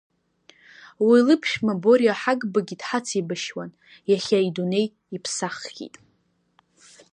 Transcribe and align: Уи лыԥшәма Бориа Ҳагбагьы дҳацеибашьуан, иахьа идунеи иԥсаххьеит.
Уи 1.07 1.19
лыԥшәма 1.27 1.73
Бориа 1.81 2.13
Ҳагбагьы 2.21 2.75
дҳацеибашьуан, 2.79 3.71
иахьа 4.11 4.39
идунеи 4.47 4.87
иԥсаххьеит. 5.15 5.95